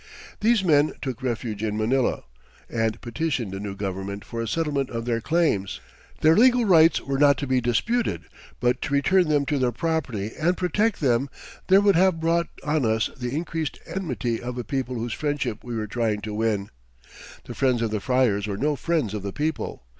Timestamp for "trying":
15.85-16.21